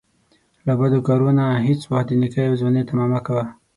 له 0.65 0.73
بدکارو 0.79 1.29
نه 1.39 1.45
هیڅ 1.67 1.81
وخت 1.91 2.07
د 2.09 2.11
نیکۍ 2.21 2.43
او 2.47 2.59
ځوانۍ 2.61 2.81
طمعه 2.89 3.07
مه 3.11 3.19
کوه 3.25 3.45